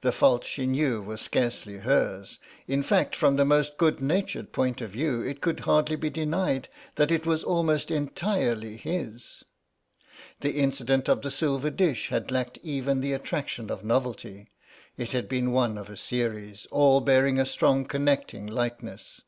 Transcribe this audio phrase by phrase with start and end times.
[0.00, 4.80] The fault she knew was scarcely hers, in fact from the most good natured point
[4.80, 9.44] of view it could hardly be denied that it was almost entirely his.
[10.40, 14.48] The incident of the silver dish had lacked even the attraction of novelty;
[14.96, 19.20] it had been one of a series, all bearing a strong connecting likeness.